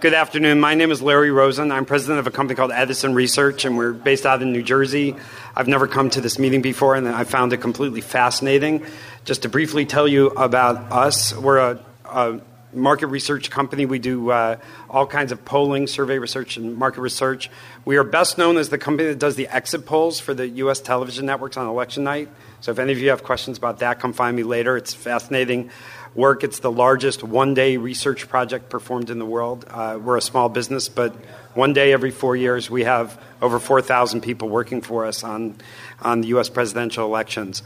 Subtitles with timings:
[0.00, 0.60] Good afternoon.
[0.60, 1.70] My name is Larry Rosen.
[1.70, 5.14] I'm president of a company called Edison Research, and we're based out in New Jersey.
[5.54, 8.86] I've never come to this meeting before, and I found it completely fascinating.
[9.26, 12.40] Just to briefly tell you about us, we're a, a
[12.72, 13.84] market research company.
[13.84, 14.56] We do uh,
[14.88, 17.50] all kinds of polling, survey research, and market research.
[17.84, 20.80] We are best known as the company that does the exit polls for the U.S.
[20.80, 22.30] television networks on election night.
[22.62, 24.78] So if any of you have questions about that, come find me later.
[24.78, 25.70] It's fascinating
[26.14, 26.44] work.
[26.44, 29.64] It's the largest one day research project performed in the world.
[29.68, 31.14] Uh, we're a small business, but
[31.54, 35.56] one day every four years we have over 4,000 people working for us on,
[36.00, 36.48] on the U.S.
[36.48, 37.62] presidential elections.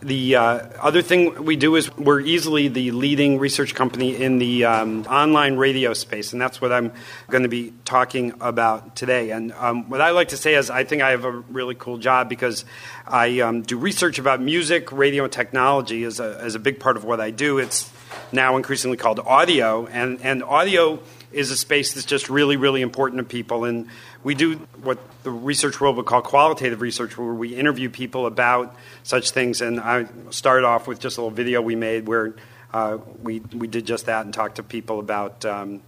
[0.00, 0.42] The uh,
[0.80, 5.56] other thing we do is we're easily the leading research company in the um, online
[5.56, 6.92] radio space, and that's what I'm
[7.28, 9.30] going to be talking about today.
[9.30, 11.98] And um, what I like to say is I think I have a really cool
[11.98, 12.64] job because
[13.08, 16.96] I um, do research about music, radio, and technology as a, as a big part
[16.96, 17.58] of what I do.
[17.58, 17.90] It's
[18.32, 21.00] now increasingly called audio, and, and audio
[21.32, 23.64] is a space that's just really, really important to people.
[23.64, 23.88] And
[24.22, 28.74] we do what the research world would call qualitative research, where we interview people about
[29.02, 29.60] such things.
[29.60, 32.34] And I started off with just a little video we made where
[32.72, 35.82] uh, we, we did just that and talked to people about um,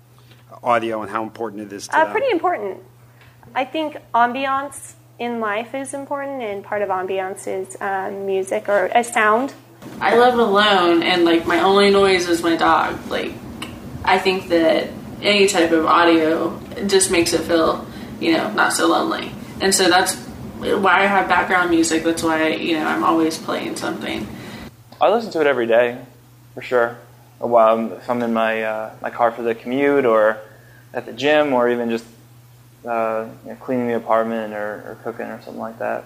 [0.62, 2.78] audio and how important it is to uh, Pretty important.
[3.54, 8.86] I think ambiance in life is important, and part of ambiance is um, music or
[8.94, 9.52] a sound.
[10.00, 12.98] I live alone, and like my only noise is my dog.
[13.10, 13.32] Like,
[14.04, 17.86] I think that any type of audio just makes it feel,
[18.18, 19.32] you know, not so lonely.
[19.60, 20.16] And so that's
[20.60, 22.04] why I have background music.
[22.04, 24.26] That's why you know I'm always playing something.
[25.00, 25.98] I listen to it every day,
[26.54, 26.98] for sure.
[27.38, 30.38] While I'm, if I'm in my uh, my car for the commute, or
[30.92, 32.04] at the gym, or even just
[32.86, 36.04] uh, you know, cleaning the apartment or, or cooking or something like that.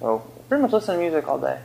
[0.00, 1.58] So pretty much listen to music all day.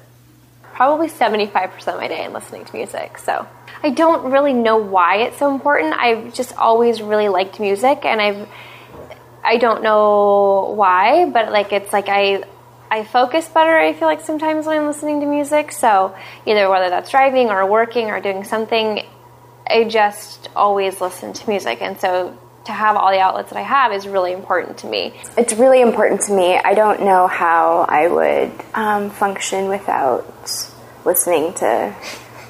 [0.75, 3.17] Probably 75% of my day listening to music.
[3.17, 3.47] So
[3.81, 5.93] I don't really know why it's so important.
[5.93, 8.49] I've just always really liked music and I've
[9.43, 12.43] I don't know why, but like it's like I
[12.91, 15.71] I focus better I feel like sometimes when I'm listening to music.
[15.71, 19.05] So either whether that's driving or working or doing something
[19.67, 23.63] I just always listen to music and so to have all the outlets that I
[23.63, 25.13] have is really important to me.
[25.37, 26.57] It's really important to me.
[26.57, 30.25] I don't know how I would um, function without
[31.05, 31.95] listening to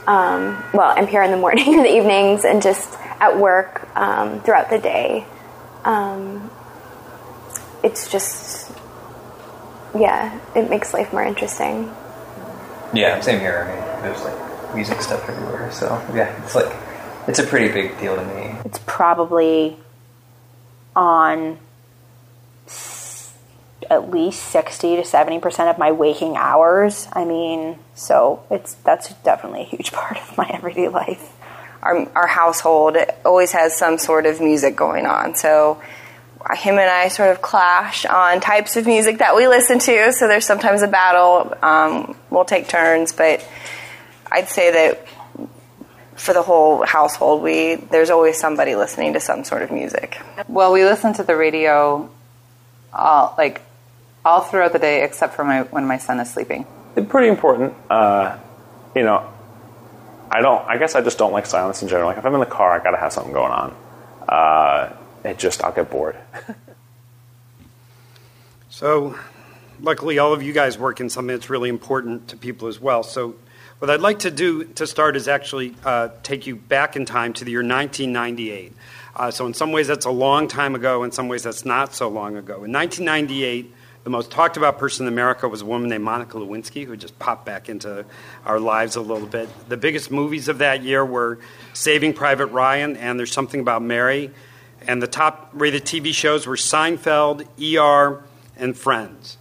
[0.08, 4.70] um, well, NPR in the morning and the evenings, and just at work um, throughout
[4.70, 5.26] the day.
[5.84, 6.50] Um,
[7.84, 8.72] it's just,
[9.98, 11.92] yeah, it makes life more interesting.
[12.94, 13.68] Yeah, same here.
[13.70, 16.76] I mean, there's like music stuff everywhere, so yeah, it's like
[17.28, 18.56] it's a pretty big deal to me.
[18.66, 19.78] It's probably
[20.96, 21.60] on
[23.90, 27.08] at least 60 to 70% of my waking hours.
[27.14, 31.32] I mean, so it's that's definitely a huge part of my everyday life.
[31.82, 35.36] Our, our household always has some sort of music going on.
[35.36, 35.82] So
[36.54, 40.14] him and I sort of clash on types of music that we listen to.
[40.14, 41.56] So there's sometimes a battle.
[41.62, 43.48] Um, we'll take turns, but
[44.32, 45.08] I'd say that
[46.16, 50.20] for the whole household, we there's always somebody listening to some sort of music.
[50.48, 52.10] Well, we listen to the radio,
[52.94, 53.62] all, like
[54.26, 56.66] all throughout the day, except for my when my son is sleeping.
[56.96, 57.74] It's pretty important.
[57.90, 58.38] Uh,
[58.96, 59.32] you know,
[60.32, 60.68] I don't.
[60.68, 62.10] I guess I just don't like silence in general.
[62.10, 63.76] Like if I'm in the car, I got to have something going on.
[64.28, 66.18] Uh, it just I'll get bored.
[68.70, 69.18] so,
[69.80, 73.04] luckily, all of you guys work in something that's really important to people as well.
[73.04, 73.36] So,
[73.80, 77.34] what I'd like to do to start is actually uh, take you back in time
[77.34, 78.74] to the year 1998.
[79.16, 81.04] Uh, so, in some ways, that's a long time ago.
[81.04, 82.64] In some ways, that's not so long ago.
[82.64, 83.75] In 1998,
[84.06, 87.18] the most talked about person in America was a woman named Monica Lewinsky, who just
[87.18, 88.06] popped back into
[88.46, 89.50] our lives a little bit.
[89.68, 91.40] The biggest movies of that year were
[91.74, 94.30] Saving Private Ryan and There's Something About Mary.
[94.88, 98.24] And the top rated TV shows were Seinfeld, ER,
[98.56, 99.40] and Friends.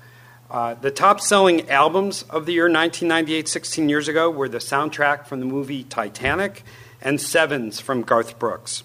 [0.50, 5.26] Uh, the top selling albums of the year 1998, 16 years ago, were the soundtrack
[5.26, 6.62] from the movie Titanic
[7.02, 8.82] and Sevens from Garth Brooks.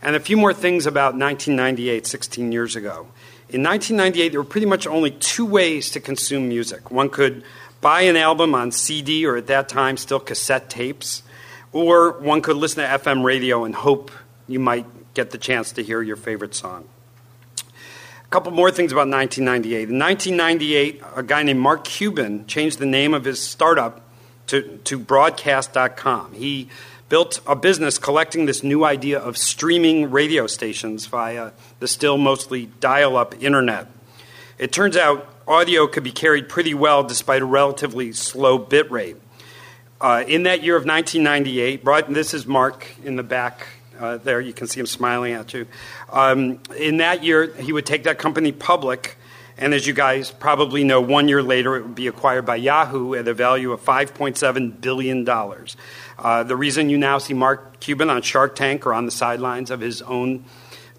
[0.00, 3.08] And a few more things about 1998, 16 years ago.
[3.52, 6.92] In 1998, there were pretty much only two ways to consume music.
[6.92, 7.42] One could
[7.80, 11.24] buy an album on CD or at that time still cassette tapes,
[11.72, 14.12] or one could listen to FM radio and hope
[14.46, 16.88] you might get the chance to hear your favorite song.
[17.58, 19.88] A couple more things about 1998.
[19.88, 24.02] In 1998, a guy named Mark Cuban changed the name of his startup
[24.46, 26.34] to, to broadcast.com.
[26.34, 26.68] He
[27.10, 32.66] built a business collecting this new idea of streaming radio stations via the still mostly
[32.78, 33.88] dial up internet.
[34.58, 39.16] It turns out audio could be carried pretty well despite a relatively slow bit rate.
[40.00, 43.66] Uh, in that year of 1998, brought, this is Mark in the back
[43.98, 44.40] uh, there.
[44.40, 45.66] You can see him smiling at you.
[46.10, 49.18] Um, in that year, he would take that company public.
[49.60, 53.14] And as you guys probably know, one year later it would be acquired by Yahoo
[53.14, 55.28] at a value of $5.7 billion.
[55.28, 59.70] Uh, the reason you now see Mark Cuban on Shark Tank or on the sidelines
[59.70, 60.46] of his own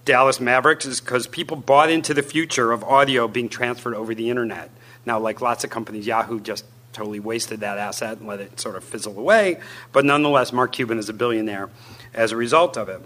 [0.06, 4.30] Dallas Mavericks is because people bought into the future of audio being transferred over the
[4.30, 4.69] internet.
[5.08, 6.63] Now, like lots of companies, Yahoo just
[6.94, 9.60] totally wasted that asset and let it sort of fizzle away.
[9.92, 11.69] But nonetheless, Mark Cuban is a billionaire
[12.13, 13.02] as a result of it.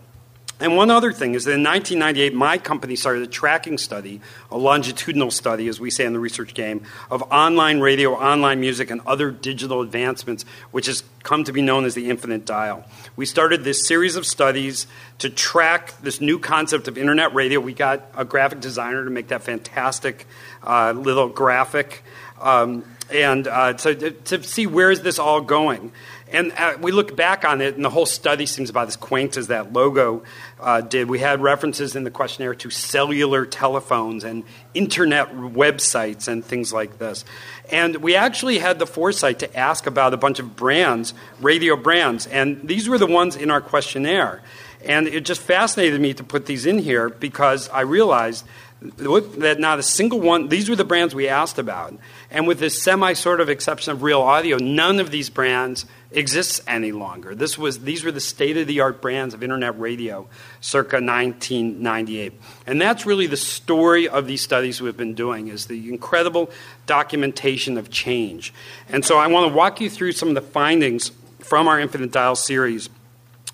[0.58, 4.58] And one other thing is that in 1998, my company started a tracking study, a
[4.58, 9.02] longitudinal study, as we say in the research game, of online radio, online music, and
[9.06, 12.86] other digital advancements, which has come to be known as the infinite dial.
[13.18, 14.88] We started this series of studies
[15.18, 17.60] to track this new concept of internet radio.
[17.60, 20.26] We got a graphic designer to make that fantastic
[20.64, 22.02] uh, little graphic.
[22.40, 25.92] Um, and uh, to, to see where is this all going.
[26.36, 29.38] And uh, we look back on it, and the whole study seems about as quaint
[29.38, 30.24] as that logo
[30.60, 31.10] uh, did.
[31.10, 34.44] We had references in the questionnaire to cellular telephones and
[34.74, 37.24] internet websites and things like this.
[37.72, 42.28] And we actually had the foresight to ask about a bunch of brands, radio brands,
[42.28, 44.42] and these were the ones in our questionnaire.
[44.84, 48.46] And it just fascinated me to put these in here because I realized
[48.82, 51.94] that not a single one, these were the brands we asked about.
[52.30, 56.92] And with this semi sort of exception of RealAudio, none of these brands exists any
[56.92, 57.36] longer.
[57.36, 60.28] This was, these were the state of the art brands of internet radio
[60.62, 62.34] circa 1998.
[62.68, 66.52] And that's really the story of these studies we've been doing is the incredible
[66.86, 68.54] documentation of change.
[68.90, 72.12] And so I want to walk you through some of the findings from our Infinite
[72.12, 72.90] Dial series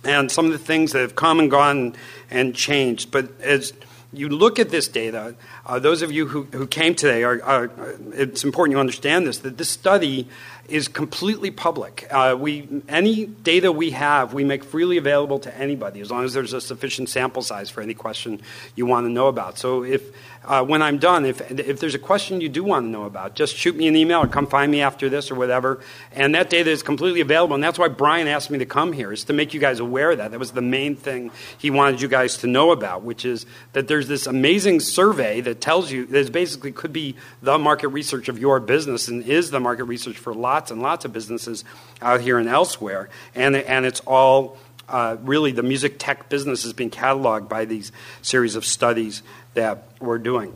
[0.03, 1.95] and some of the things that have come and gone
[2.29, 3.11] and changed.
[3.11, 3.73] But as
[4.13, 5.35] you look at this data,
[5.65, 7.71] uh, those of you who, who came today, are, are,
[8.13, 10.27] it's important you understand this, that this study
[10.67, 12.07] is completely public.
[12.11, 16.33] Uh, we, any data we have, we make freely available to anybody as long as
[16.33, 18.41] there's a sufficient sample size for any question
[18.75, 19.57] you want to know about.
[19.57, 20.01] So if
[20.43, 23.35] uh, when I'm done, if, if there's a question you do want to know about,
[23.35, 25.81] just shoot me an email or come find me after this or whatever.
[26.13, 27.53] And that data is completely available.
[27.53, 30.11] And that's why Brian asked me to come here, is to make you guys aware
[30.11, 30.31] of that.
[30.31, 33.87] That was the main thing he wanted you guys to know about, which is that
[33.87, 38.39] there's this amazing survey that tells you, that basically could be the market research of
[38.39, 41.63] your business and is the market research for lots and lots of businesses
[42.01, 43.09] out here and elsewhere.
[43.35, 44.57] And, and it's all
[44.91, 47.91] uh, really the music tech business is being cataloged by these
[48.21, 49.23] series of studies
[49.53, 50.55] that we're doing.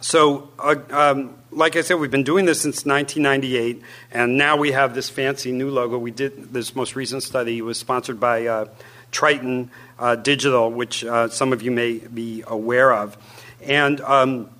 [0.00, 3.82] So, uh, um, like I said, we've been doing this since 1998,
[4.12, 5.98] and now we have this fancy new logo.
[5.98, 8.68] We did this most recent study was sponsored by uh,
[9.10, 13.16] Triton uh, Digital, which uh, some of you may be aware of.
[13.62, 14.50] And um,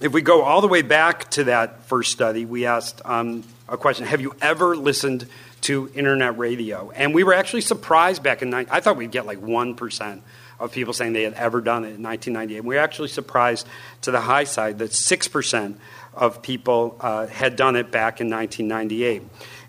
[0.00, 3.76] if we go all the way back to that first study, we asked um, a
[3.76, 5.28] question: Have you ever listened
[5.62, 6.90] to internet radio.
[6.90, 10.20] And we were actually surprised back in, I thought we'd get like 1%
[10.60, 12.64] of people saying they had ever done it in 1998.
[12.64, 13.66] We were actually surprised
[14.02, 15.74] to the high side that 6%
[16.14, 19.22] of people uh, had done it back in 1998.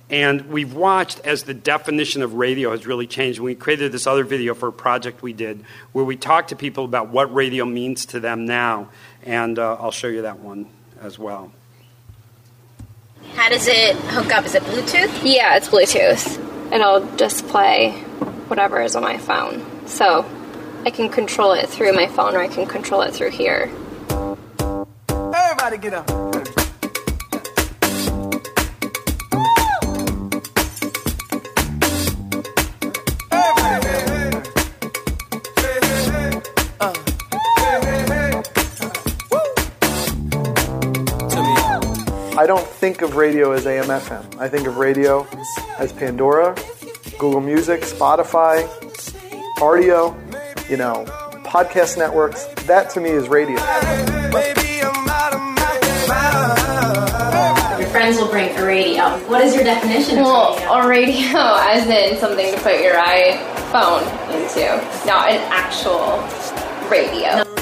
[0.10, 3.40] And we've watched as the definition of radio has really changed.
[3.40, 6.86] We created this other video for a project we did where we talked to people
[6.86, 8.90] about what radio means to them now.
[9.24, 10.68] And uh, I'll show you that one
[11.02, 11.52] as well.
[13.36, 14.46] How does it hook up?
[14.46, 15.22] Is it Bluetooth?
[15.24, 16.38] Yeah, it's Bluetooth.
[16.72, 17.92] And I'll just play
[18.48, 19.88] whatever is on my phone.
[19.88, 20.26] So
[20.86, 23.72] I can control it through my phone or I can control it through here.
[25.10, 26.23] Everybody get up.
[42.56, 44.40] Don't think of radio as AM FM.
[44.40, 45.28] I think of radio
[45.80, 46.56] as Pandora,
[47.18, 48.68] Google Music, Spotify,
[49.58, 50.14] Rdio,
[50.70, 51.04] you know,
[51.46, 52.46] podcast networks.
[52.68, 53.58] That to me is radio.
[57.80, 59.18] Your friends will bring a radio.
[59.28, 60.32] What is your definition of radio?
[60.32, 64.62] well, a radio as in something to put your iPhone into,
[65.08, 66.22] not an actual
[66.88, 67.44] radio.
[67.44, 67.54] No.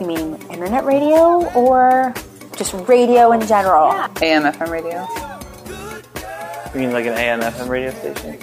[0.00, 2.12] You mean internet radio or
[2.56, 3.88] just radio in general?
[3.92, 4.08] Yeah.
[4.22, 5.06] AM FM radio.
[6.74, 8.38] You mean like an AM FM radio station?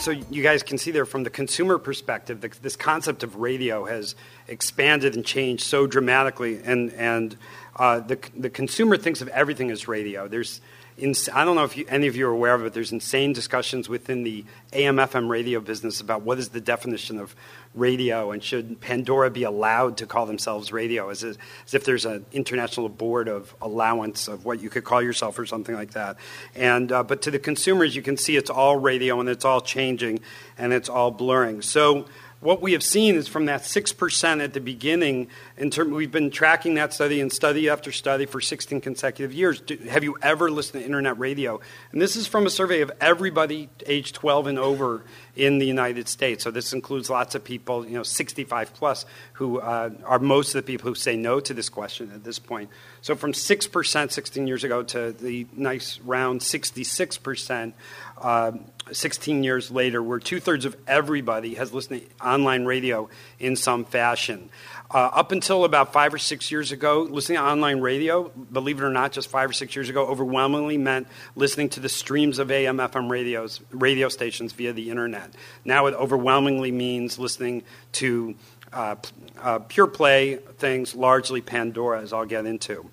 [0.00, 4.14] So you guys can see there from the consumer perspective, this concept of radio has
[4.48, 7.36] expanded and changed so dramatically, and and
[7.76, 10.26] uh, the the consumer thinks of everything as radio.
[10.26, 10.60] There's
[11.00, 12.72] ins- I don't know if you, any of you are aware of it.
[12.72, 17.34] There's insane discussions within the AM/FM radio business about what is the definition of
[17.74, 21.38] radio and should Pandora be allowed to call themselves radio, as, as
[21.72, 25.74] if there's an international board of allowance of what you could call yourself or something
[25.74, 26.16] like that.
[26.54, 29.60] And uh, but to the consumers, you can see it's all radio and it's all
[29.60, 30.20] changing
[30.58, 31.62] and it's all blurring.
[31.62, 32.06] So
[32.40, 35.28] what we have seen is from that 6% at the beginning,
[35.58, 39.60] in term, we've been tracking that study and study after study for 16 consecutive years.
[39.60, 41.60] Do, have you ever listened to internet radio?
[41.92, 45.04] And this is from a survey of everybody age 12 and over
[45.36, 46.42] in the United States.
[46.42, 49.04] So this includes lots of people, you know, 65 plus,
[49.34, 52.38] who uh, are most of the people who say no to this question at this
[52.38, 52.70] point.
[53.02, 57.72] So from 6% 16 years ago to the nice round 66%.
[58.20, 58.52] Uh,
[58.92, 63.08] 16 years later, where two thirds of everybody has listened to online radio
[63.38, 64.50] in some fashion.
[64.92, 68.84] Uh, up until about five or six years ago, listening to online radio, believe it
[68.84, 72.50] or not, just five or six years ago, overwhelmingly meant listening to the streams of
[72.50, 75.30] AM, FM radios, radio stations via the internet.
[75.64, 77.62] Now it overwhelmingly means listening
[77.92, 78.34] to
[78.72, 78.96] uh,
[79.40, 82.90] uh, pure play things, largely Pandora, as I'll get into.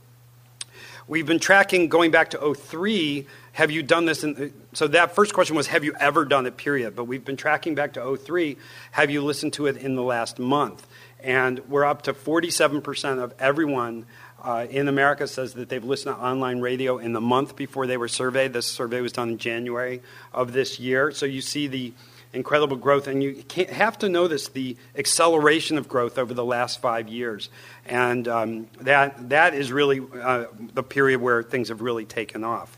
[1.08, 4.24] We've been tracking going back to 03 have you done this?
[4.24, 6.96] In, so that first question was, have you ever done it, period.
[6.96, 8.56] But we've been tracking back to 03.
[8.92, 10.86] Have you listened to it in the last month?
[11.24, 14.06] And we're up to 47% of everyone
[14.44, 17.98] uh, in America says that they've listened to online radio in the month before they
[17.98, 18.54] were surveyed.
[18.54, 20.04] This survey was done in January
[20.36, 21.12] of this year.
[21.12, 21.94] So you see the
[22.34, 27.08] incredible growth, and you have to notice the acceleration of growth over the last five
[27.08, 27.50] years.
[27.86, 32.78] And um, that, that is really uh, the period where things have really taken off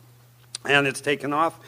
[0.66, 1.60] and it's taken off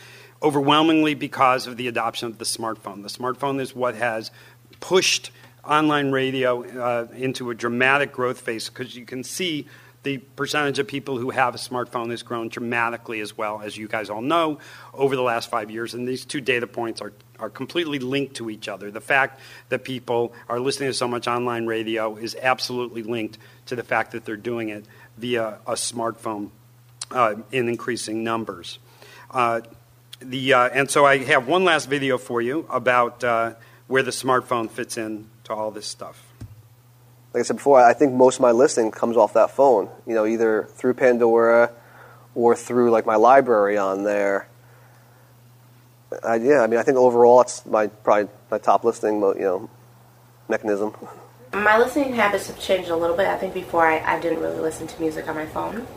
[0.42, 3.04] overwhelmingly because of the adoption of the smartphone.
[3.04, 4.32] The smartphone is what has
[4.80, 5.32] pushed
[5.64, 9.68] online radio uh, into a dramatic growth phase because you can see
[10.04, 13.88] the percentage of people who have a smartphone has grown dramatically as well, as you
[13.88, 14.58] guys all know,
[14.96, 15.94] over the last five years.
[15.94, 18.92] And these two data points are, are completely linked to each other.
[18.92, 23.76] The fact that people are listening to so much online radio is absolutely linked to
[23.76, 24.86] the fact that they're doing it
[25.18, 26.52] via a smartphone
[27.12, 28.80] uh, in increasing numbers.
[29.32, 29.62] Uh,
[30.20, 33.56] the, uh, and so I have one last video for you about uh,
[33.88, 36.24] where the smartphone fits in to all this stuff.
[37.34, 39.90] Like I said before, I think most of my listening comes off that phone.
[40.06, 41.72] You know, either through Pandora
[42.36, 44.48] or through like my library on there.
[46.24, 49.70] I, yeah, I mean, I think overall it's my probably my top listening, you know,
[50.50, 50.94] mechanism.
[51.54, 53.28] My listening habits have changed a little bit.
[53.28, 55.88] I think before I, I didn't really listen to music on my phone.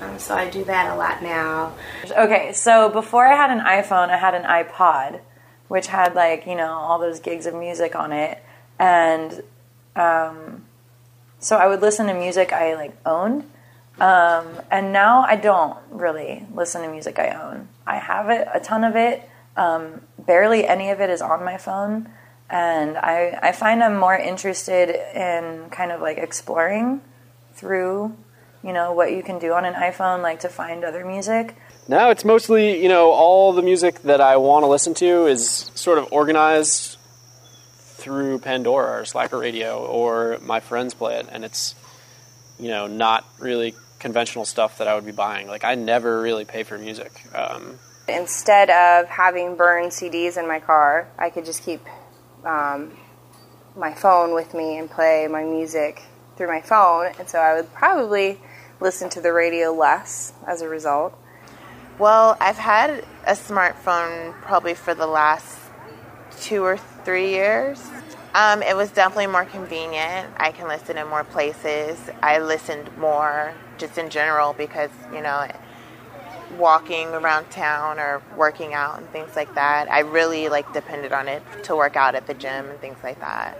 [0.00, 1.72] Um, so I do that a lot now.
[2.10, 5.20] Okay, so before I had an iPhone, I had an iPod,
[5.68, 8.42] which had like you know all those gigs of music on it,
[8.78, 9.42] and
[9.96, 10.64] um,
[11.38, 13.50] so I would listen to music I like owned.
[14.00, 17.68] Um, and now I don't really listen to music I own.
[17.86, 19.28] I have it, a ton of it.
[19.56, 22.10] Um, barely any of it is on my phone.
[22.50, 27.00] And I, I find I'm more interested in kind of like exploring
[27.54, 28.16] through
[28.64, 31.54] you know what you can do on an iPhone, like to find other music.
[31.86, 35.70] Now it's mostly you know all the music that I want to listen to is
[35.74, 36.96] sort of organized
[37.76, 41.74] through Pandora or Slacker Radio or my friends play it, and it's
[42.58, 43.74] you know not really
[44.04, 45.48] conventional stuff that I would be buying.
[45.48, 47.10] Like I never really pay for music.
[47.34, 51.80] Um, Instead of having burned CDs in my car, I could just keep
[52.44, 52.92] um,
[53.74, 56.02] my phone with me and play my music
[56.36, 58.38] through my phone, and so I would probably
[58.78, 61.18] listen to the radio less as a result?
[61.98, 65.58] Well, I've had a smartphone probably for the last
[66.40, 67.82] two or three years.
[68.34, 70.28] Um, it was definitely more convenient.
[70.36, 71.98] I can listen in more places.
[72.20, 75.46] I listened more just in general because, you know,
[76.58, 79.90] walking around town or working out and things like that.
[79.90, 83.20] I really like depended on it to work out at the gym and things like
[83.20, 83.58] that.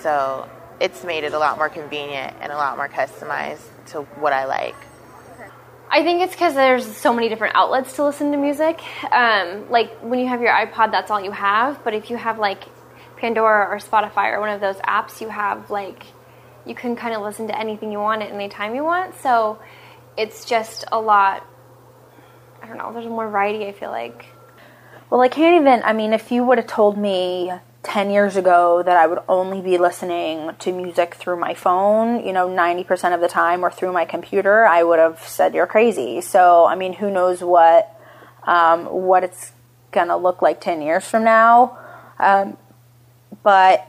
[0.00, 0.48] So
[0.80, 4.46] it's made it a lot more convenient and a lot more customized to what I
[4.46, 4.74] like.
[5.90, 8.80] I think it's because there's so many different outlets to listen to music.
[9.12, 11.84] Um, like when you have your iPod, that's all you have.
[11.84, 12.64] But if you have like
[13.16, 16.04] Pandora or Spotify or one of those apps, you have like
[16.66, 19.14] you can kind of listen to anything you want at any time you want.
[19.20, 19.58] So
[20.16, 21.46] it's just a lot.
[22.62, 22.92] I don't know.
[22.92, 23.66] There's more variety.
[23.66, 24.26] I feel like.
[25.10, 25.82] Well, I can't even.
[25.84, 27.52] I mean, if you would have told me
[27.82, 32.32] 10 years ago that I would only be listening to music through my phone, you
[32.32, 36.22] know, 90% of the time or through my computer, I would have said you're crazy.
[36.22, 37.90] So, I mean, who knows what
[38.44, 39.52] um, what it's
[39.92, 41.78] going to look like 10 years from now.
[42.18, 42.56] Um,
[43.42, 43.88] but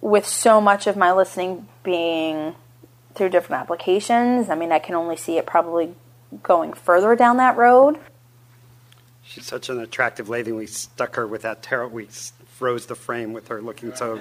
[0.00, 2.54] with so much of my listening being
[3.14, 5.94] through different applications, I mean, I can only see it probably
[6.42, 7.98] going further down that road.
[9.22, 10.52] She's such an attractive lady.
[10.52, 11.96] We stuck her with that terrible.
[11.96, 12.08] We
[12.58, 14.20] froze the frame with her looking so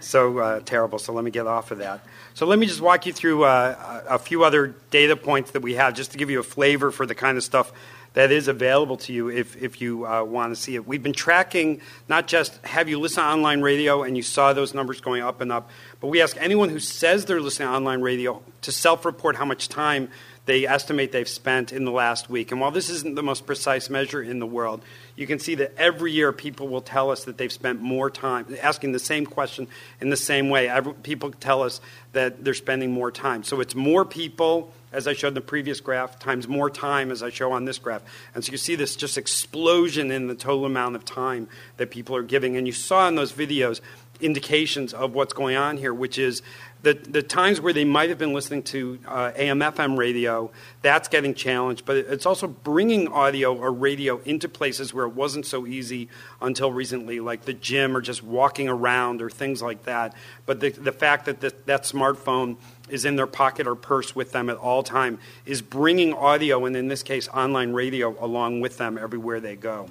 [0.00, 0.98] so uh, terrible.
[0.98, 2.00] So let me get off of that.
[2.34, 5.74] So let me just walk you through uh, a few other data points that we
[5.74, 7.72] have, just to give you a flavor for the kind of stuff
[8.16, 10.86] that is available to you if, if you uh, want to see it.
[10.86, 14.72] We've been tracking not just have you listen to online radio and you saw those
[14.72, 15.68] numbers going up and up,
[16.00, 19.44] but we ask anyone who says they're listening to online radio to self report how
[19.44, 20.08] much time
[20.46, 22.52] they estimate they've spent in the last week.
[22.52, 24.80] And while this isn't the most precise measure in the world,
[25.14, 28.46] you can see that every year people will tell us that they've spent more time
[28.62, 29.68] asking the same question
[30.00, 30.70] in the same way.
[30.70, 31.82] Every, people tell us
[32.12, 33.42] that they're spending more time.
[33.42, 37.22] So it's more people, as I showed in the previous graph, times more time, as
[37.22, 38.02] I show on this graph.
[38.34, 42.16] And so you see this just explosion in the total amount of time that people
[42.16, 42.56] are giving.
[42.56, 43.82] And you saw in those videos
[44.20, 46.40] indications of what's going on here, which is
[46.82, 50.50] the, the times where they might have been listening to uh, AM FM radio,
[50.82, 51.84] that's getting challenged.
[51.84, 56.08] But it's also bringing audio or radio into places where it wasn't so easy
[56.40, 60.14] until recently, like the gym or just walking around or things like that.
[60.44, 62.56] But the, the fact that the, that smartphone
[62.88, 66.76] is in their pocket or purse with them at all time is bringing audio, and
[66.76, 69.88] in this case, online radio, along with them everywhere they go.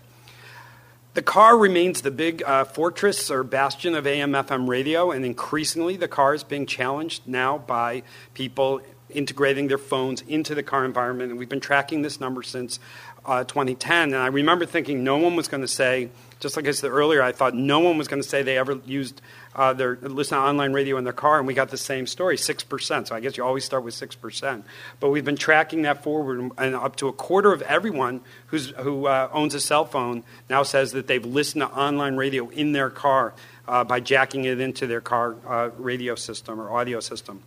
[1.14, 5.96] The car remains the big uh, fortress or bastion of AM FM radio, and increasingly
[5.96, 11.30] the car is being challenged now by people integrating their phones into the car environment.
[11.30, 12.80] And we've been tracking this number since
[13.26, 14.14] uh, 2010.
[14.14, 17.22] And I remember thinking no one was going to say, just like I said earlier,
[17.22, 19.22] I thought no one was going to say they ever used
[19.56, 22.38] uh, their listen to online radio in their car, and we got the same story,
[22.38, 23.08] six percent.
[23.08, 24.66] So I guess you always start with six percent.
[25.00, 29.08] But we've been tracking that forward, and up to a quarter of everyone who's, who
[29.08, 32.90] uh, owns a cell phone now says that they've listened to online radio in their
[32.90, 33.34] car
[33.68, 37.42] uh, by jacking it into their car uh, radio system or audio system.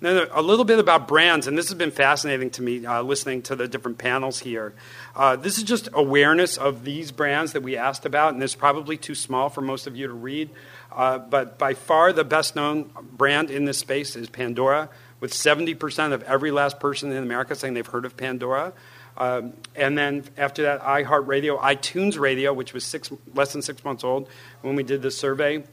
[0.00, 3.42] Then a little bit about brands, and this has been fascinating to me uh, listening
[3.42, 4.72] to the different panels here.
[5.16, 8.96] Uh, this is just awareness of these brands that we asked about, and it's probably
[8.96, 10.50] too small for most of you to read.
[10.92, 16.12] Uh, but by far the best known brand in this space is Pandora, with 70%
[16.12, 18.72] of every last person in America saying they've heard of Pandora.
[19.16, 24.04] Um, and then after that, iHeartRadio, iTunes Radio, which was six, less than six months
[24.04, 24.28] old
[24.62, 25.64] when we did the survey,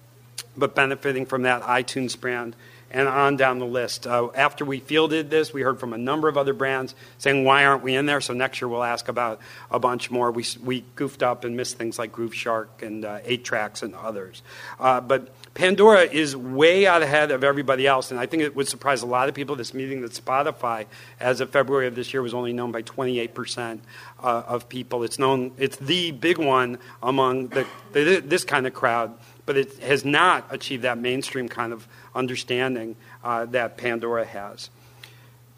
[0.58, 2.56] but benefiting from that iTunes brand
[2.92, 4.08] and on down the list.
[4.08, 7.66] Uh, after we fielded this, we heard from a number of other brands saying, why
[7.66, 8.22] aren't we in there?
[8.22, 9.40] So next year we'll ask about
[9.72, 10.32] a bunch more.
[10.32, 14.44] We, we goofed up and missed things like Grooveshark and uh, 8tracks and others.
[14.80, 18.68] Uh, but Pandora is way out ahead of everybody else, and I think it would
[18.68, 20.86] surprise a lot of people this meeting that Spotify,
[21.20, 23.80] as of February of this year, was only known by 28%
[24.22, 25.04] uh, of people.
[25.04, 29.78] It's known, it's the big one among the, the, this kind of crowd, but it
[29.80, 34.70] has not achieved that mainstream kind of understanding uh, that Pandora has.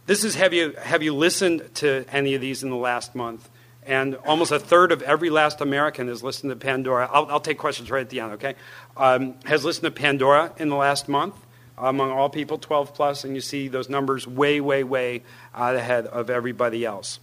[0.06, 3.50] This is have you, have you listened to any of these in the last month?
[3.86, 7.10] And almost a third of every last American has listened to Pandora.
[7.12, 8.56] I'll, I'll take questions right at the end, okay?
[8.98, 11.36] Um, has listened to Pandora in the last month
[11.78, 16.08] among all people 12 plus, and you see those numbers way, way, way out ahead
[16.08, 17.20] of everybody else.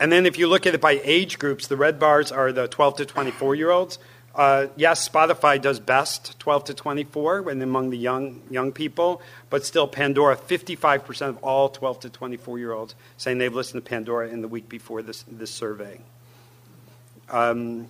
[0.00, 2.66] And then if you look at it by age groups, the red bars are the
[2.66, 3.98] 12 to 24 year olds.
[4.34, 9.64] Uh, yes, Spotify does best, 12 to 24, and among the young young people, but
[9.64, 14.28] still Pandora, 55% of all 12 to 24 year olds saying they've listened to Pandora
[14.28, 16.00] in the week before this this survey.
[17.28, 17.88] Um,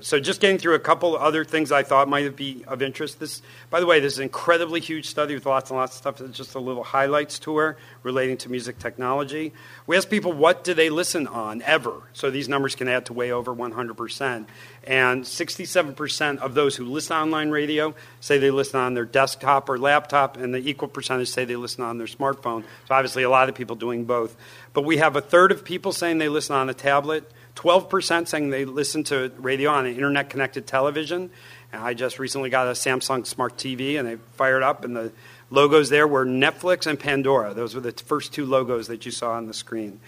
[0.00, 3.20] so just getting through a couple other things I thought might be of interest.
[3.20, 5.98] This, by the way, this is an incredibly huge study with lots and lots of
[5.98, 6.20] stuff.
[6.20, 9.52] It's just a little highlights tour relating to music technology.
[9.86, 12.02] We asked people what do they listen on ever.
[12.12, 14.46] So these numbers can add to way over 100%.
[14.84, 19.78] And 67% of those who listen online radio say they listen on their desktop or
[19.78, 22.64] laptop, and the equal percentage say they listen on their smartphone.
[22.86, 24.36] So obviously, a lot of people doing both.
[24.74, 27.30] But we have a third of people saying they listen on a tablet.
[27.56, 31.30] 12% saying they listen to radio on an internet connected television.
[31.72, 35.12] And I just recently got a Samsung Smart TV and they fired up, and the
[35.50, 37.54] logos there were Netflix and Pandora.
[37.54, 40.00] Those were the first two logos that you saw on the screen.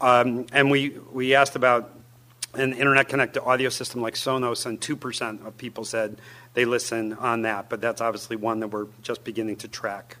[0.00, 1.90] Um, and we, we asked about
[2.54, 6.20] an internet connected audio system like Sonos, and 2% of people said
[6.54, 10.16] they listen on that, but that's obviously one that we're just beginning to track.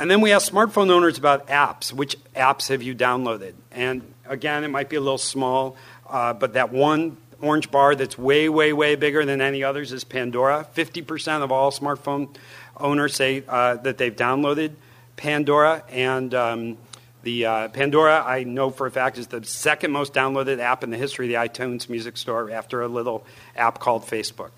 [0.00, 1.92] And then we asked smartphone owners about apps.
[1.92, 3.54] Which apps have you downloaded?
[3.72, 5.76] And again, it might be a little small,
[6.08, 10.04] uh, but that one orange bar that's way, way, way bigger than any others is
[10.04, 10.68] Pandora.
[10.74, 12.34] 50% of all smartphone
[12.76, 14.72] owners say uh, that they've downloaded
[15.16, 16.78] Pandora, and um,
[17.24, 20.90] The uh, Pandora, I know for a fact, is the second most downloaded app in
[20.90, 24.50] the history of the iTunes Music Store after a little app called Facebook.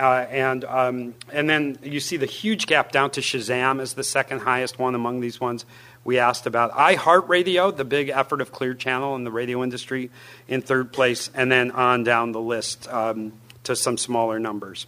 [0.00, 4.02] Uh, and um, and then you see the huge gap down to Shazam as the
[4.02, 5.66] second highest one among these ones
[6.04, 6.72] we asked about.
[6.72, 10.10] iHeartRadio, the big effort of Clear Channel in the radio industry,
[10.48, 13.34] in third place, and then on down the list um,
[13.64, 14.86] to some smaller numbers.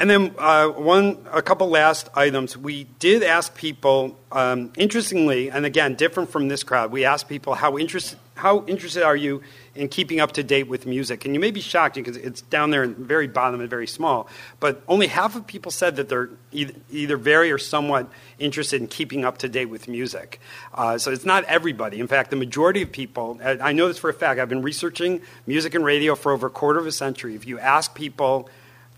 [0.00, 2.56] And then uh, one, a couple last items.
[2.56, 6.90] We did ask people, um, interestingly, and again, different from this crowd.
[6.90, 9.42] We asked people how interested, how interested are you
[9.74, 11.26] in keeping up to date with music?
[11.26, 13.86] And you may be shocked because it's down there in the very bottom and very
[13.86, 14.26] small.
[14.58, 19.26] But only half of people said that they're either, very or somewhat interested in keeping
[19.26, 20.40] up to date with music.
[20.72, 22.00] Uh, so it's not everybody.
[22.00, 23.38] In fact, the majority of people.
[23.44, 24.40] I know this for a fact.
[24.40, 27.34] I've been researching music and radio for over a quarter of a century.
[27.34, 28.48] If you ask people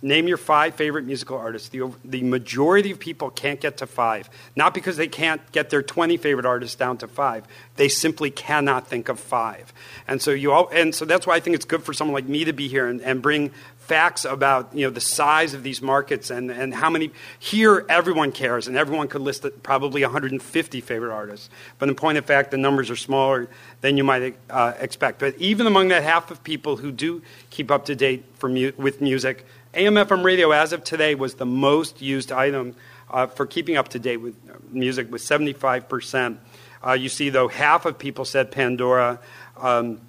[0.04, 1.68] Name your five favorite musical artists.
[1.68, 4.28] The, the majority of people can't get to five.
[4.56, 7.44] Not because they can't get their 20 favorite artists down to five.
[7.76, 9.72] They simply cannot think of five.
[10.08, 12.26] And so, you all, and so that's why I think it's good for someone like
[12.26, 15.80] me to be here and, and bring facts about you know, the size of these
[15.82, 17.12] markets and, and how many.
[17.38, 21.48] Here, everyone cares, and everyone could list probably 150 favorite artists.
[21.78, 23.48] But in point of fact, the numbers are smaller
[23.82, 25.18] than you might uh, expect.
[25.20, 28.72] But even among that half of people who do keep up to date for mu-
[28.76, 32.74] with music, AM/FM radio, as of today, was the most used item
[33.10, 34.36] uh, for keeping up to date with
[34.70, 36.38] music, with 75%.
[36.84, 39.20] Uh, you see, though, half of people said Pandora.
[39.56, 40.00] Um,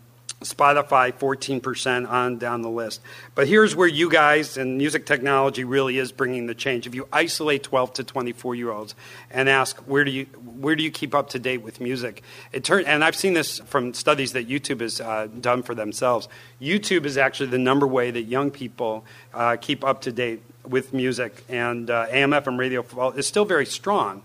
[0.41, 3.01] Spotify 14% on down the list.
[3.35, 6.85] But here's where you guys and music technology really is bringing the change.
[6.85, 8.95] If you isolate 12 to 24 year olds
[9.31, 12.63] and ask where do you where do you keep up to date with music, it
[12.63, 16.27] turn and I've seen this from studies that YouTube has uh, done for themselves.
[16.61, 20.93] YouTube is actually the number way that young people uh, keep up to date with
[20.93, 24.23] music, and uh, AM/FM radio is still very strong,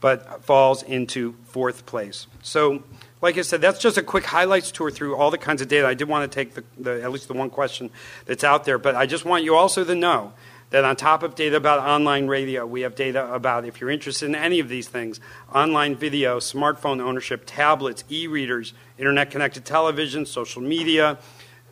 [0.00, 2.26] but falls into fourth place.
[2.42, 2.82] So
[3.20, 5.86] like I said, that's just a quick highlights tour through all the kinds of data.
[5.86, 7.90] I did want to take the, the, at least the one question
[8.26, 10.32] that's out there, but I just want you also to know
[10.70, 14.26] that on top of data about online radio, we have data about, if you're interested
[14.26, 15.18] in any of these things,
[15.54, 21.18] online video, smartphone ownership, tablets, e readers, internet connected television, social media,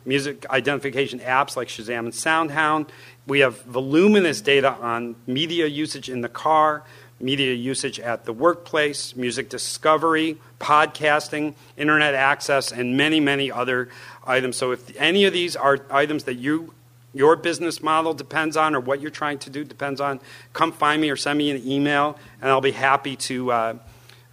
[0.03, 2.89] music identification apps like Shazam and SoundHound.
[3.27, 6.83] We have voluminous data on media usage in the car,
[7.19, 13.89] media usage at the workplace, music discovery, podcasting, internet access, and many, many other
[14.25, 14.55] items.
[14.55, 16.73] So, if any of these are items that you
[17.13, 20.19] your business model depends on, or what you're trying to do depends on,
[20.53, 23.77] come find me or send me an email, and I'll be happy to uh,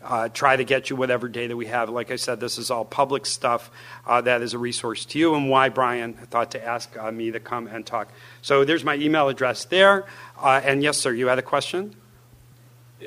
[0.03, 1.88] uh, try to get you whatever data we have.
[1.88, 3.70] Like I said, this is all public stuff
[4.07, 7.31] uh, that is a resource to you, and why Brian thought to ask uh, me
[7.31, 8.09] to come and talk.
[8.42, 10.05] So there's my email address there.
[10.38, 11.94] Uh, and yes, sir, you had a question?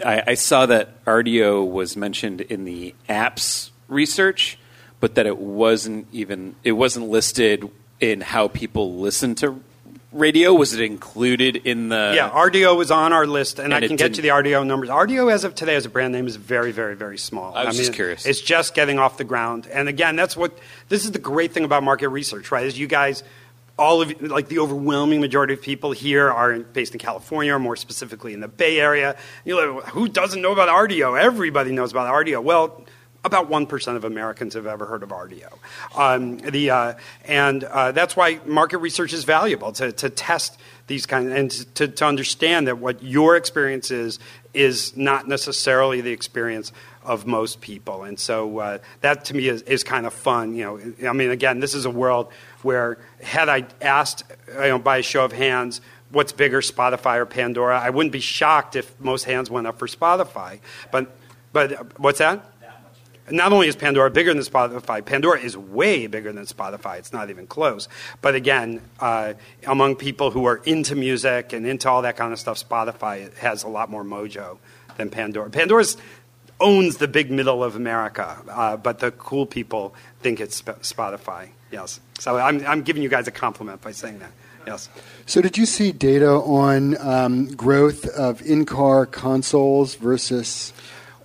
[0.06, 4.58] I, I saw that Rdio was mentioned in the apps research,
[5.00, 7.70] but that it wasn't even it wasn't listed
[8.00, 9.62] in how people listen to
[10.12, 10.54] radio?
[10.54, 12.14] Was it included in the?
[12.16, 14.90] Yeah, Rdio was on our list, and, And I can get to the Rdio numbers.
[14.90, 17.56] Rdio, as of today, as a brand name, is very, very, very small.
[17.56, 18.26] I was mean, just curious.
[18.26, 20.58] It's just getting off the ground, and again, that's what
[20.90, 22.66] this is the great thing about market research, right?
[22.66, 23.24] Is you guys.
[23.78, 27.76] All of like the overwhelming majority of people here are based in California, or more
[27.76, 29.16] specifically in the Bay Area.
[29.46, 31.20] You're like, who doesn't know about Rdio?
[31.20, 32.42] Everybody knows about Rdio.
[32.42, 32.86] Well,
[33.24, 35.58] about 1% of Americans have ever heard of Rdio.
[35.96, 36.94] Um, the, uh,
[37.26, 41.88] and uh, that's why market research is valuable to, to test these kinds and to,
[41.88, 44.20] to understand that what your experience is
[44.54, 46.72] is not necessarily the experience
[47.08, 48.04] of most people.
[48.04, 50.54] And so uh, that to me is, is kind of fun.
[50.56, 54.80] You know, I mean, again, this is a world where had I asked you know,
[54.80, 59.00] by a show of hands, what's bigger, Spotify or Pandora, I wouldn't be shocked if
[59.00, 60.60] most hands went up for Spotify.
[60.92, 61.16] But,
[61.54, 62.46] but what's that?
[63.30, 66.98] Not only is Pandora bigger than Spotify, Pandora is way bigger than Spotify.
[66.98, 67.90] It's not even close.
[68.22, 69.34] But again, uh,
[69.66, 73.64] among people who are into music and into all that kind of stuff, Spotify has
[73.64, 74.60] a lot more mojo
[74.96, 75.50] than Pandora.
[75.50, 75.98] Pandora's
[76.60, 81.50] owns the big middle of America, uh, but the cool people think it's Spotify.
[81.72, 82.00] Yes.
[82.20, 84.32] So I'm, I'm giving you guys a compliment by saying that.
[84.66, 84.90] Yes.
[85.26, 90.74] So, did you see data on um, growth of in-car consoles versus?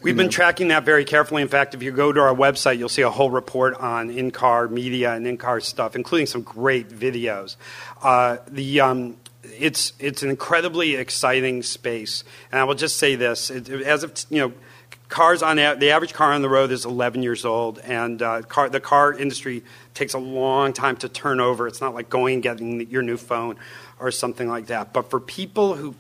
[0.01, 1.43] We've been tracking that very carefully.
[1.43, 4.69] In fact, if you go to our website, you'll see a whole report on in-car
[4.69, 7.57] media and in-car stuff, including some great videos.
[8.01, 13.51] Uh, the um, it's it's an incredibly exciting space, and I will just say this:
[13.51, 14.53] it, as of you know,
[15.13, 18.71] cars on the average car on the road is 11 years old, and uh, car,
[18.71, 21.69] the car industry takes a long time to turn over.
[21.69, 23.57] It's not like going and getting your new phone
[24.01, 24.95] or something like that.
[24.95, 25.95] But for people who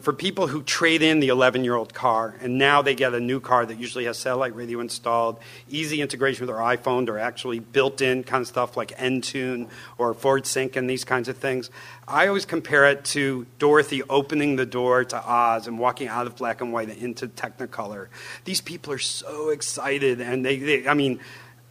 [0.00, 3.20] for people who trade in the 11 year old car and now they get a
[3.20, 7.58] new car that usually has satellite radio installed, easy integration with their iPhone or actually
[7.58, 11.70] built in kind of stuff like Entune or Ford Sync and these kinds of things.
[12.08, 16.36] I always compare it to Dorothy opening the door to Oz and walking out of
[16.36, 18.08] black and white into Technicolor.
[18.44, 21.20] These people are so excited and they, they I mean,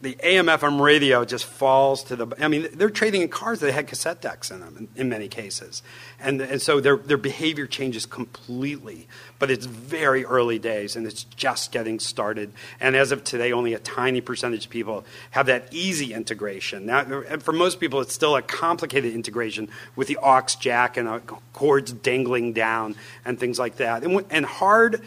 [0.02, 2.26] the AM FM radio just falls to the.
[2.38, 5.26] I mean, they're trading in cars that had cassette decks in them in, in, many
[5.26, 5.82] cases,
[6.20, 9.08] and and so their their behavior changes completely.
[9.38, 12.52] But it's very early days, and it's just getting started.
[12.78, 16.84] And as of today, only a tiny percentage of people have that easy integration.
[16.84, 21.22] Now, for most people, it's still a complicated integration with the aux jack and
[21.54, 24.04] cords dangling down and things like that.
[24.04, 25.02] And, and hard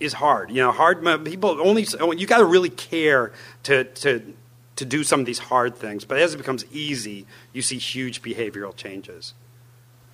[0.00, 0.50] is hard.
[0.50, 3.32] You know, hard people only you got to really care
[3.64, 4.34] to to
[4.76, 6.04] to do some of these hard things.
[6.04, 9.34] But as it becomes easy, you see huge behavioral changes.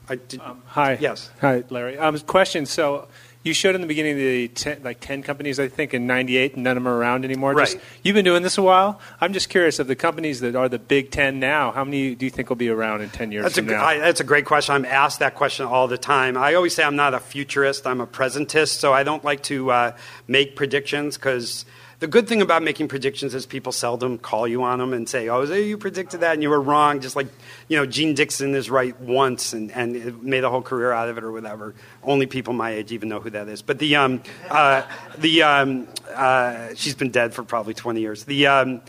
[0.08, 0.98] Did, um, hi.
[1.00, 1.30] Yes.
[1.40, 1.96] Hi, Larry.
[1.98, 2.66] Um, question.
[2.66, 3.08] So
[3.44, 6.64] you showed in the beginning the ten, like ten companies, I think, in '98, and
[6.64, 7.52] none of them are around anymore.
[7.52, 7.68] Right.
[7.68, 8.98] Just, you've been doing this a while.
[9.20, 11.70] I'm just curious of the companies that are the big ten now.
[11.70, 13.84] How many do you think will be around in ten years that's from a, now?
[13.84, 14.74] I, that's a great question.
[14.74, 16.36] I'm asked that question all the time.
[16.36, 17.86] I always say I'm not a futurist.
[17.86, 18.78] I'm a presentist.
[18.78, 21.66] So I don't like to uh, make predictions because
[22.04, 25.30] the good thing about making predictions is people seldom call you on them and say,
[25.30, 27.28] "Oh, you predicted that and you were wrong." Just like
[27.66, 31.16] you know, Jeane Dixon is right once and, and made a whole career out of
[31.16, 31.74] it or whatever.
[32.02, 33.62] Only people my age even know who that is.
[33.62, 34.82] But the um, uh,
[35.16, 38.24] the um, uh, she's been dead for probably twenty years.
[38.24, 38.82] The um,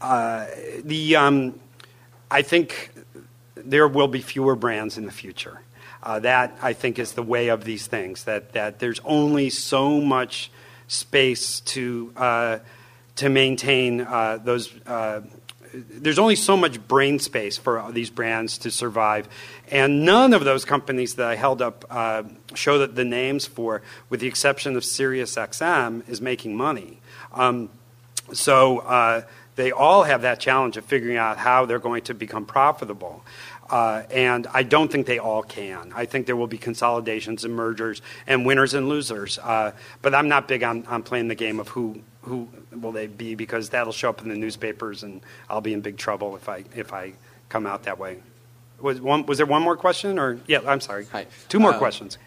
[0.00, 0.46] uh,
[0.84, 1.58] the um,
[2.30, 2.92] I think
[3.56, 5.62] there will be fewer brands in the future.
[6.00, 8.22] Uh, that I think is the way of these things.
[8.22, 10.52] That that there's only so much
[10.86, 12.58] space to uh,
[13.16, 14.72] to maintain uh, those.
[14.86, 15.22] Uh,
[15.74, 19.28] there's only so much brain space for these brands to survive,
[19.70, 23.80] and none of those companies that I held up uh, show that the names for,
[24.10, 26.98] with the exception of SiriusXM, is making money.
[27.32, 27.70] Um,
[28.34, 29.22] so uh,
[29.56, 33.24] they all have that challenge of figuring out how they're going to become profitable.
[33.72, 35.94] Uh, and I don't think they all can.
[35.96, 39.38] I think there will be consolidations and mergers and winners and losers.
[39.38, 43.06] Uh, but I'm not big on, on playing the game of who who will they
[43.06, 46.50] be because that'll show up in the newspapers and I'll be in big trouble if
[46.50, 47.14] I if I
[47.48, 48.18] come out that way.
[48.78, 50.60] Was one was there one more question or yeah?
[50.66, 51.06] I'm sorry.
[51.10, 51.26] Hi.
[51.48, 52.18] Two more uh, questions.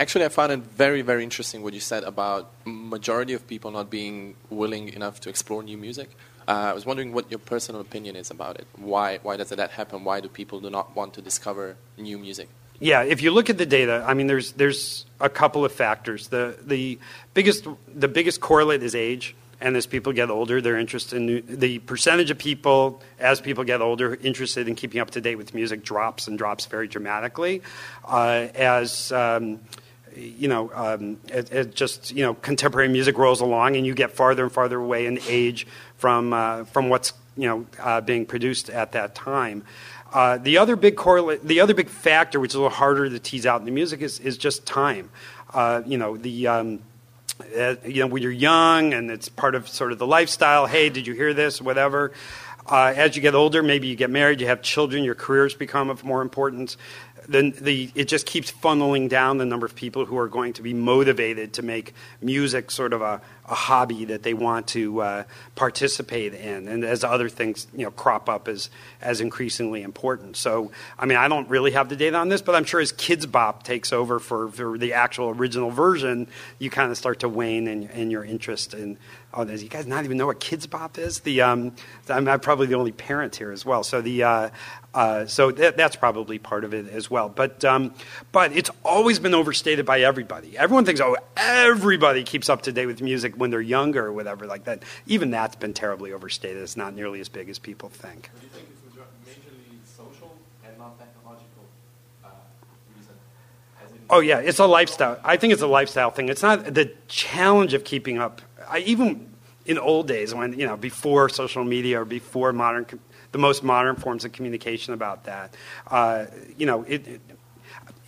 [0.00, 3.88] Actually, I found it very very interesting what you said about majority of people not
[3.88, 6.10] being willing enough to explore new music.
[6.48, 8.66] Uh, I was wondering what your personal opinion is about it.
[8.76, 10.02] Why why does that happen?
[10.02, 12.48] Why do people do not want to discover new music?
[12.80, 16.28] Yeah, if you look at the data, I mean, there's there's a couple of factors.
[16.28, 16.98] The the
[17.34, 21.42] biggest the biggest correlate is age, and as people get older, their interest in new,
[21.42, 25.52] the percentage of people as people get older interested in keeping up to date with
[25.52, 27.60] music drops and drops very dramatically.
[28.06, 29.60] Uh, as um,
[30.16, 34.10] you know, um, it, it, just you know, contemporary music rolls along, and you get
[34.12, 35.66] farther and farther away in age
[35.96, 39.64] from uh, from what's you know uh, being produced at that time.
[40.12, 43.18] Uh, the other big correlate, the other big factor, which is a little harder to
[43.18, 45.10] tease out in the music, is is just time.
[45.52, 46.80] Uh, you know, the um,
[47.56, 50.66] uh, you know when you're young and it's part of sort of the lifestyle.
[50.66, 51.60] Hey, did you hear this?
[51.60, 52.12] Whatever.
[52.66, 55.88] Uh, as you get older, maybe you get married, you have children, your careers become
[55.88, 56.76] of more importance
[57.28, 60.62] the, the, it just keeps funneling down the number of people who are going to
[60.62, 65.24] be motivated to make music sort of a, a hobby that they want to uh,
[65.54, 70.36] participate in, and as other things you know crop up as as increasingly important.
[70.36, 72.92] So, I mean, I don't really have the data on this, but I'm sure as
[72.92, 76.26] Kidz Bop takes over for, for the actual original version,
[76.58, 78.98] you kind of start to wane in, in your interest in.
[79.34, 81.20] Oh, does you guys not even know what Kidz Bop is?
[81.20, 81.72] The um,
[82.08, 83.84] I'm, probably the only parent here as well.
[83.84, 84.50] So the uh,
[84.94, 87.28] uh, so that, that's probably part of it as well.
[87.28, 87.94] But, um,
[88.32, 90.56] but it's always been overstated by everybody.
[90.56, 94.46] Everyone thinks, oh, everybody keeps up to date with music when they're younger or whatever
[94.46, 94.82] like that.
[95.06, 96.62] Even that's been terribly overstated.
[96.62, 98.30] It's not nearly as big as people think.
[98.34, 98.66] Do you think
[99.26, 101.64] it's majorly social and not technological
[102.24, 102.28] uh,
[102.96, 103.14] reason?
[104.10, 105.18] Oh yeah, it's a lifestyle.
[105.24, 106.28] I think it's a lifestyle thing.
[106.28, 108.42] It's not the challenge of keeping up.
[108.68, 112.86] I, even in old days, when you know, before social media or before modern
[113.32, 115.54] the most modern forms of communication about that.
[115.86, 117.20] Uh, you know, it, it,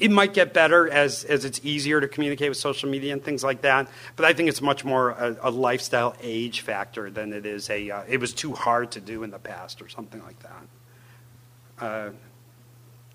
[0.00, 3.44] it might get better as, as it's easier to communicate with social media and things
[3.44, 3.88] like that.
[4.16, 7.90] But I think it's much more a, a lifestyle age factor than it is a.
[7.90, 11.84] Uh, it was too hard to do in the past or something like that.
[11.84, 12.10] Uh,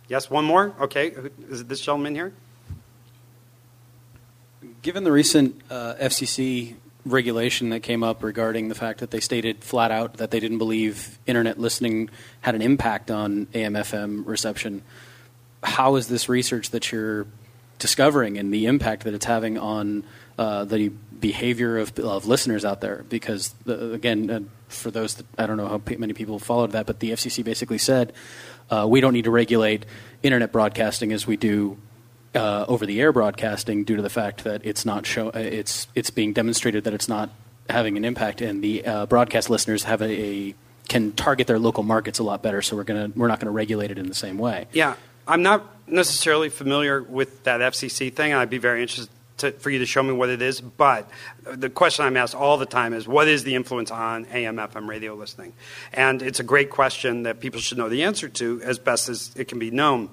[0.07, 0.75] yes, one more.
[0.79, 1.13] Okay,
[1.49, 2.33] is it this gentleman here?
[4.83, 9.63] Given the recent uh, FCC regulation that came up regarding the fact that they stated
[9.63, 12.09] flat out that they didn't believe internet listening
[12.41, 14.83] had an impact on AM/FM reception.
[15.65, 17.27] How is this research that you're
[17.79, 20.03] discovering and the impact that it's having on
[20.37, 23.05] uh, the behavior of, of listeners out there.
[23.09, 26.85] Because the, again, uh, for those that I don't know how many people followed that,
[26.85, 28.13] but the FCC basically said
[28.69, 29.85] uh, we don't need to regulate
[30.23, 31.77] internet broadcasting as we do
[32.33, 35.87] uh, over the air broadcasting due to the fact that it's not show uh, it's
[35.95, 37.29] it's being demonstrated that it's not
[37.69, 40.09] having an impact and the uh, broadcast listeners have a,
[40.49, 40.55] a
[40.89, 43.55] can target their local markets a lot better so we're gonna we're not going to
[43.55, 44.95] regulate it in the same way Yeah,
[45.27, 49.69] I'm not necessarily familiar with that FCC thing, and I'd be very interested to, for
[49.69, 50.61] you to show me what it is.
[50.61, 51.09] But
[51.43, 54.87] the question I'm asked all the time is, what is the influence on AM, FM
[54.87, 55.53] radio listening?
[55.93, 59.31] And it's a great question that people should know the answer to as best as
[59.35, 60.09] it can be known.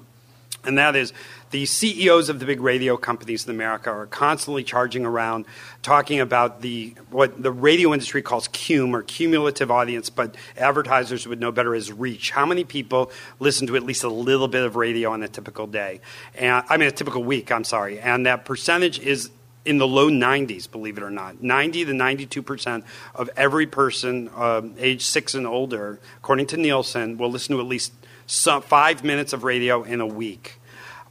[0.65, 1.13] And that is,
[1.51, 5.45] the CEOs of the big radio companies in America are constantly charging around
[5.83, 11.41] talking about the what the radio industry calls cum or cumulative audience, but advertisers would
[11.41, 12.31] know better as reach.
[12.31, 15.67] How many people listen to at least a little bit of radio on a typical
[15.67, 16.01] day?
[16.37, 17.99] And I mean a typical week, I'm sorry.
[17.99, 19.31] And that percentage is
[19.65, 21.43] in the low 90s, believe it or not.
[21.43, 27.19] 90 to 92 percent of every person um, age six and older, according to Nielsen,
[27.19, 27.93] will listen to at least
[28.33, 30.59] some, five minutes of radio in a week.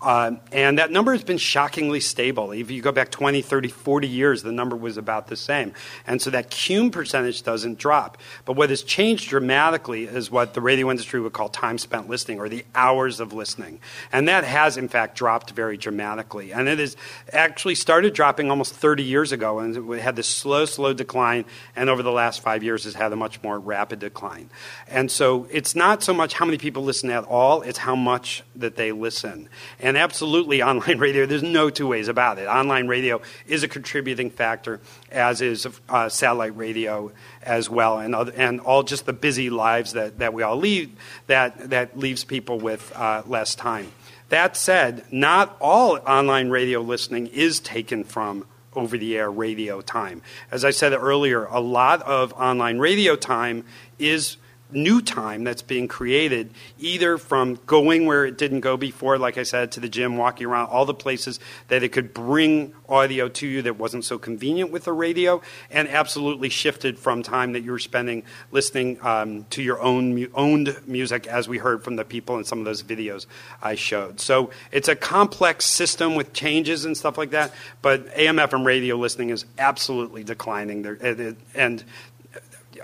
[0.02, 2.52] Uh, and that number has been shockingly stable.
[2.52, 5.74] If you go back 20, 30, 40 years, the number was about the same.
[6.08, 8.18] And so that cum percentage doesn't drop.
[8.46, 12.40] But what has changed dramatically is what the radio industry would call time spent listening
[12.40, 13.80] or the hours of listening.
[14.12, 16.52] And that has, in fact, dropped very dramatically.
[16.52, 16.98] And it has
[17.32, 21.46] actually started dropping almost 30 years ago and it had this slow, slow decline.
[21.76, 24.50] And over the last five years has had a much more rapid decline.
[24.88, 28.44] And so it's not so much how many people listen at all, it's how much
[28.56, 29.48] that they listen.
[29.80, 32.48] And absolutely, online radio, there's no two ways about it.
[32.48, 34.80] Online radio is a contributing factor,
[35.12, 39.94] as is uh, satellite radio as well, and, other, and all just the busy lives
[39.94, 40.96] that, that we all lead
[41.28, 43.92] that, that leaves people with uh, less time.
[44.30, 50.22] That said, not all online radio listening is taken from over the air radio time.
[50.52, 53.66] As I said earlier, a lot of online radio time
[54.00, 54.38] is
[54.74, 59.44] new time that's being created, either from going where it didn't go before, like I
[59.44, 63.48] said, to the gym, walking around, all the places that it could bring audio to
[63.48, 67.72] you that wasn't so convenient with the radio, and absolutely shifted from time that you
[67.72, 72.06] were spending listening um, to your own mu- owned music, as we heard from the
[72.06, 73.26] people in some of those videos
[73.62, 74.20] I showed.
[74.20, 78.96] So it's a complex system with changes and stuff like that, but AM FM radio
[78.96, 80.82] listening is absolutely declining.
[80.82, 81.84] There, and-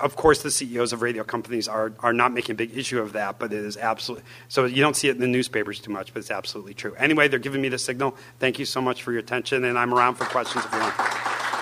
[0.01, 3.13] of course, the CEOs of radio companies are, are not making a big issue of
[3.13, 4.65] that, but it is absolutely so.
[4.65, 6.93] You don't see it in the newspapers too much, but it's absolutely true.
[6.95, 8.15] Anyway, they're giving me the signal.
[8.39, 11.56] Thank you so much for your attention, and I'm around for questions if you want.